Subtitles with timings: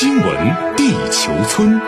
[0.00, 1.78] 新闻地球村，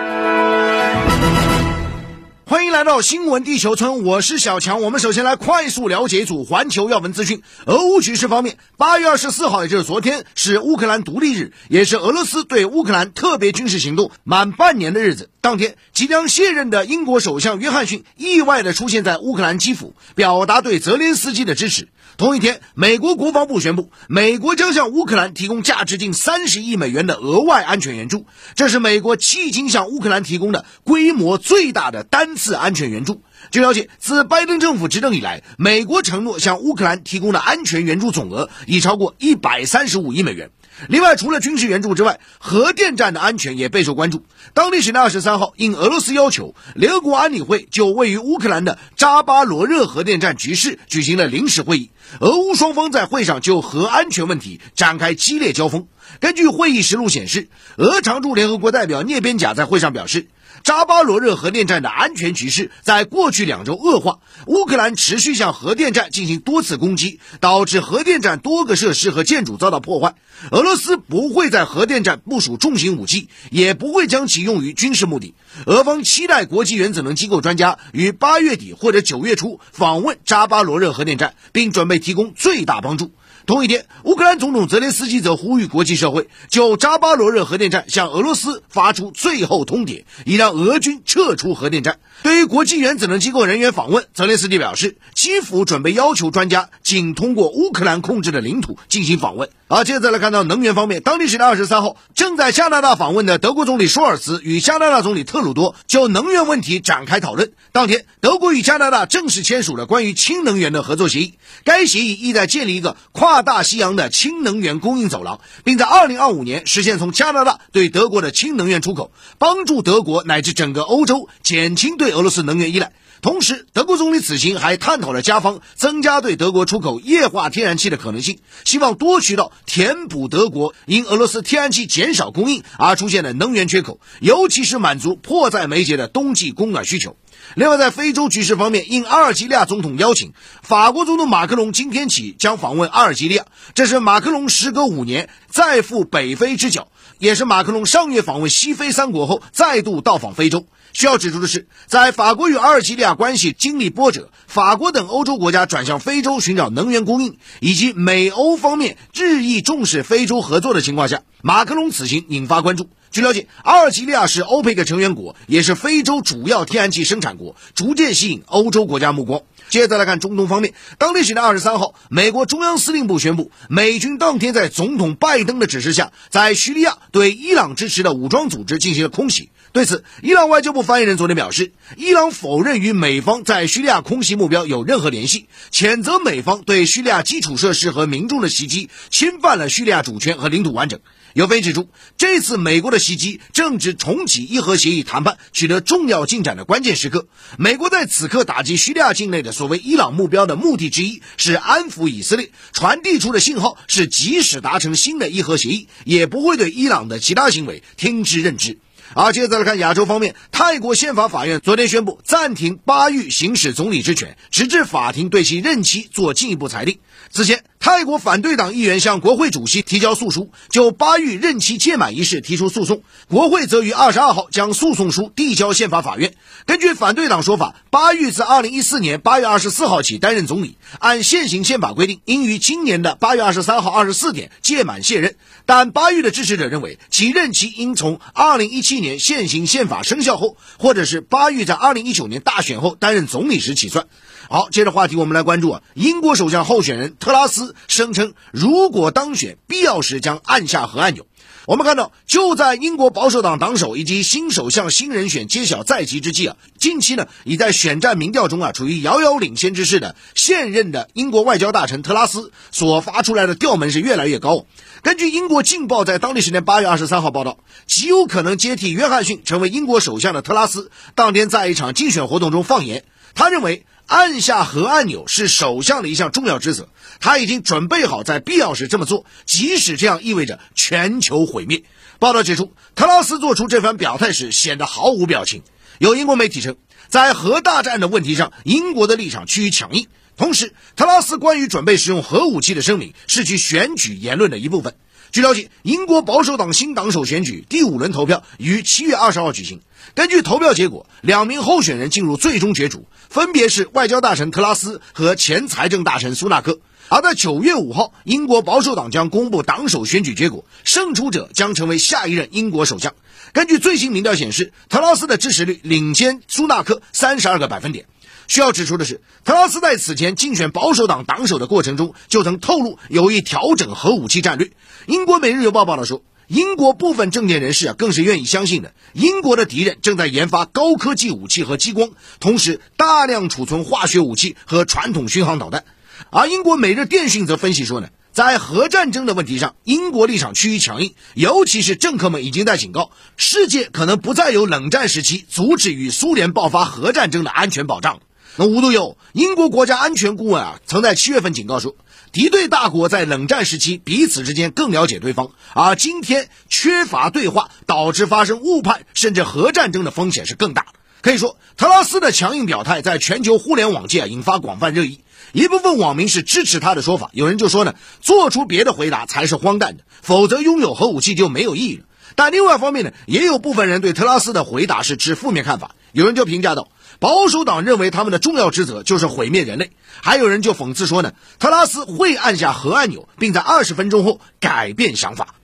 [2.82, 4.82] 来到新闻地球村，我是小强。
[4.82, 7.40] 我们首先来快速了解一组环球要闻资讯。
[7.64, 15.30] 俄乌局势方面，八月二十四号，也就是昨天，是乌克兰独立日，也是俄罗斯对乌克兰特别军事行动满半年的日子。
[15.40, 21.86] 当天，即将卸任的英国首相约翰逊意外的出现在乌克兰基辅，表达对泽连斯基的支持。
[22.16, 28.26] 同一天，美国国防部宣布，美国将向乌克兰提供价值近三十亿美元的额外安全援助，
[28.56, 33.20] 这是美国迄今向乌克兰提供的规模最大的单次安安全援助。
[33.50, 40.50] 据了解，自拜登政府执政以来，美国承诺向乌克兰提供的安全援助总额已超过一百三十五亿美元。
[40.88, 44.24] 另外，除了军事援助之外，核电站的安全也备受关注。
[44.54, 51.90] 当地时间二十三号，应俄罗斯要求，联合国安理会就位于乌克兰的扎巴罗热核电站局势举行了临时会议。
[52.20, 55.88] 俄乌双方在会上就核安全问题展开激烈交锋。
[56.20, 60.28] 根据会议实录显示，俄常驻联合国代表聂边贾在会上表示。
[60.64, 70.14] 扎巴罗热核电站的安全局势在过去两周恶化，乌克兰持续向核电站进行多次攻击，导致核电站多个设施和建筑遭到破坏。
[70.50, 75.34] 俄罗斯不会在核电站部署重型武器，也不会将其用于军事目的。
[75.66, 83.12] 俄方期待国际原子能机构专家于八月底或者九月初访问扎巴罗热核电站，并准备提供最大帮助。
[83.44, 91.98] 同一天，乌克兰总统泽连斯基则呼吁国际社会就扎巴罗热核电站向俄罗斯发出最后通牒，以让俄军撤出核电站。
[92.22, 99.48] 对于国际原子能机构人员访问，泽连斯基表示，基辅准备要求专家仅通过乌克兰控制的领土进行访问。
[99.66, 107.52] 而，接着再来看到能源方面，当地时间二十三号，正在加拿大访问的德国总理舒尔茨与加拿大总理特鲁多就能源问题展开讨论。
[107.72, 111.34] 当天，德国与加拿大正式签署了关于氢能源的合作协议，
[111.64, 122.92] 该协议意在建立一个跨大西洋的氢能源供应走廊，并在二零二五年实现从加拿大对德国的氢能源出口，帮助德国乃至整个欧洲减轻对俄罗斯能源依赖。
[123.22, 137.16] 同时，德国总理此行还探讨了加方增加对德国出口液化天然气的可能性，希望多渠道填补德国因俄罗斯天然气减少供应而出现的能源缺口，尤其是满足迫在眉睫的冬季供暖需求。
[137.54, 140.32] 另外，在非洲局势方面，应阿尔及利亚总统邀请，
[140.62, 143.44] 法国总统马克龙今天起将访问阿尔及利亚，
[143.74, 146.88] 这是马克龙时隔五年再赴北非之角，
[147.18, 150.66] 也是马克龙上月访问西非三国后再度到访非洲。
[150.92, 162.88] 需要指出的是，在法国与阿尔及利亚关系经历波折，法国等欧洲国家转向非洲寻找能源供应，以及美欧方面日益重视非洲合作的情况下，马克龙此行引发关注。
[163.10, 169.42] 据了解，阿尔及利亚是欧佩克成员国，也是非洲主要天然气生产国，逐渐吸引欧洲国家目光。
[169.68, 179.50] 接着来看中东方面，当地时间二十三号，美国中央司令部宣布，美军当天在总统拜登的指示下，在叙利亚对伊朗支持的武装组织进行了空袭。
[179.72, 191.00] 对此，伊朗外交部发言人昨天表示，伊朗否认与美方在叙利亚空袭目标有任何联系，谴责美方对叙利亚基础设施和民众的袭击，侵犯了叙利亚主权和领土完整。
[191.32, 191.88] 有分析指出，
[192.18, 197.26] 这次美国的袭击正值重启伊核协议谈判取得重要进展的关键时刻。
[197.56, 208.76] 美国在此刻打击叙利亚境内的所谓伊朗目标的目的之一是安抚以色列，传递出的信号是，即使达成新的伊核协议，也不会对伊朗的其他行为听之任之。
[209.14, 216.98] 而接着再来看亚洲方面，泰国宪法法院昨天宣布暂停巴育行使总理之权，直至法庭对其任期做进一步裁定。
[217.34, 223.02] 此前，泰国反对党议员向国会主席提交诉书，就巴育任期届满一事提出诉讼。
[223.30, 226.34] 国会则于二十二号将诉讼书递交宪法法院。
[226.66, 235.36] 根据反对党说法，巴育自二零一四年八月二十四号起担任总理，按现行宪法规定，应于今年的八月二十三号二十四点届满卸任。
[235.64, 244.06] 但巴育的支持者认为，其任期应从二零一七年现行宪法生效后，或者是巴育在二零一九年大选后担任总理时起算。
[244.52, 251.26] 好，接着话题，我们来关注啊，英国首相候选人特拉斯声称，如果当选，必要时将按下核按钮。
[251.64, 264.66] 我们看到，就在英国保守党党首以及新首相新人选揭晓在即之际啊，近期呢，已在选战民调中啊处于遥遥领先之势的现任的英国外交大臣特拉斯所发出来的调门是越来越高。
[265.00, 267.56] 根据英国《镜报》在当地时间八月二十三号报道，
[267.86, 273.86] 极有可能接替约翰逊成为英国首相的特拉斯，当天在一场竞选活动中放言，他认为。
[274.12, 281.84] 按下核按钮是首相的一项重要职责，他已经准备好在必要时这么做，即使这样意味着全球毁灭。
[282.18, 285.62] 报道指出，特拉斯做出这番表态时显得毫无表情。
[285.98, 286.76] 有英国媒体称，
[287.08, 290.08] 在核大战的问题上，英国的立场趋于强硬。
[290.36, 294.94] 同时，特拉斯关于准备使用核武器的声明是其选举言论的一部分。
[295.32, 299.80] 据了解，英国保守党新党首选举第五轮投票于七月二十号举行。
[300.14, 306.80] 根据投票结果，两名候选人进入最终角逐，分别是外交大臣特拉斯和前财政大臣苏纳克。
[307.08, 313.14] 而在九月五号，英国保守党将公布党首选举结果，胜出者将成为下一任英国首相。
[313.52, 318.06] 根据最新民调显示，特拉斯的支持率领先苏纳克三十二个百分点。
[318.48, 324.70] 需要指出的是，特拉斯在此前竞选保守党党首的过程中，就曾透露有意调整核武器战略。
[325.06, 332.10] 英国《每日邮报》报道说，英国部分政界人士啊，更是愿意相信的，英国的敌人正在研发高科技武器和激光，
[332.40, 335.84] 同时大量储存化学武器和传统巡航导弹。
[336.30, 348.20] 而英国《每日电讯》则分析说呢，在核战争的问题上，英国立场趋于强硬，尤其是政客们已经在警告，世界可能不再有冷战时期阻止与苏联爆发核战争的安全保障。
[348.56, 351.94] 那无独有，英国国家安全顾问啊，曾在七月份警告说，
[352.32, 360.88] 敌对大国在冷战时期彼此之间更了解对方，而今天缺乏对话，导致发生误判甚至核战争的风险是更大的。
[361.22, 365.20] 可以说，特拉斯的强硬表态在全球互联网界引发广泛热议，
[365.52, 372.04] 一部分网民是支持他的说法，有人就说呢，做出别的回答才是荒诞的，否则拥有核武器就没有意义了。
[372.34, 376.88] 但另外一方面呢，也有部分人对特拉斯的回答是持负面看法，有人就评价道。
[377.20, 379.92] 保守党认为他们的重要职责就是毁灭人类，
[380.22, 385.54] 还有人就讽刺说呢，特拉斯会按下核按钮，并在二十分钟后改变想法。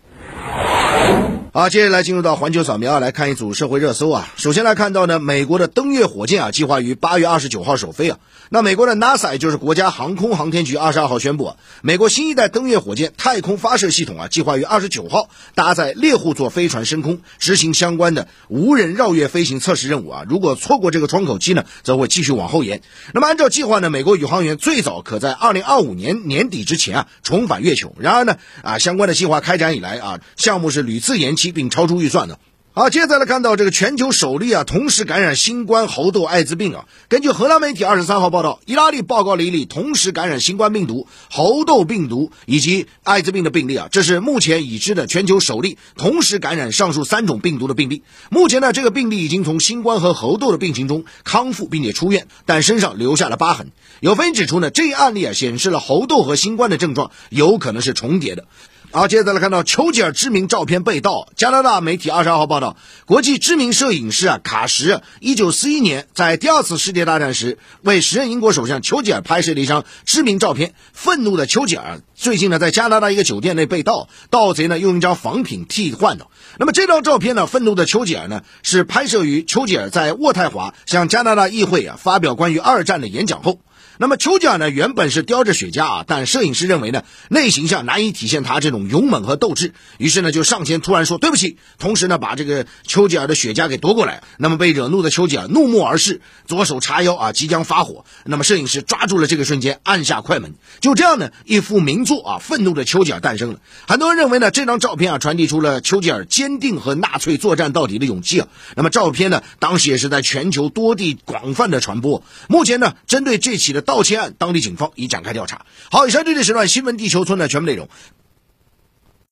[1.50, 4.28] 好，接下来进入到环球扫描啊，来看一组社会热搜啊。
[4.36, 8.18] 首先来看到呢，美国的登月火箭啊，计划于八月二十九号首飞啊。
[8.50, 20.24] 那美国的 NASA 就是国家航空航天局二十二号宣布啊，美国新一代登月火箭太空发射系统啊，计划于二十九号搭载猎户座飞船升空，执行相关的无人绕月飞行测试任务啊。
[20.28, 22.82] 如果错过这个窗口期呢，则会继续往后延。
[23.14, 27.94] 那么按照计划呢，美国宇航员最早可在二零二五年年底之前啊重返月球。
[27.98, 32.38] 然而呢，啊相关的计划开展以来啊，项目是屡次延期并超出预算的。
[32.74, 36.84] 好，接下来看到这个全球首例啊，同时感染新冠、猴痘、艾滋病啊。
[37.08, 48.04] 根据荷兰媒体二十三号报道，意大利报告了一例同时感染新冠病毒、猴痘病毒以及艾滋病的病例啊，这是目前已知的全球首例同时感染上述三种病毒的病例。
[48.30, 53.72] 目前呢，这个病例已经从新冠和猴痘的病情中康复，并且出院，但身上留下了疤痕。
[53.98, 58.46] 有分析指出呢，这一案例啊，显示了猴痘和新冠的症状有可能是重叠的。
[58.90, 61.28] 好，接着来看到丘吉尔知名照片被盗。
[61.36, 70.72] 加拿大媒体二十二号报道，国际知名摄影师啊卡什，一九四一年在第二次世界大战时为时任英国首相丘吉尔拍摄了一张知名照片。
[70.94, 76.26] 愤怒的丘吉尔最近呢在加拿大一个酒店内被盗，盗贼呢用一张仿品替换的。
[76.58, 83.60] 那么这张照片呢，愤怒的丘吉尔呢是拍摄于丘吉尔在渥太华向加拿大议会啊发表关于二战的演讲后。
[84.00, 94.22] 那么丘吉尔呢，原本是叼着雪茄啊，但摄影师认为呢，内形象难以体现他这种勇猛和斗志，于是呢就上前突然说对不起，同时呢把这个丘吉尔的雪茄给夺过来。
[94.36, 98.04] 那么被惹怒的丘吉尔怒目而视，左手叉腰啊，即将发火。
[98.24, 100.54] 那么摄影师抓住了这个瞬间，按下快门。
[100.78, 103.58] 就这样呢，一幅名作啊，愤怒的丘吉尔诞生了。
[103.88, 108.46] 很多人认为呢，这张照片啊，传递出了丘吉尔坚定和纳粹作战到底的勇气啊。
[108.76, 112.22] 那么照片呢，当时也是在全球多地广泛的传播。
[112.48, 113.84] 目前呢，针对这起的。
[113.88, 115.64] 盗窃案，当地警方已展开调查。
[115.90, 117.88] 好，以上就是《时段新闻地球村》的全部内容。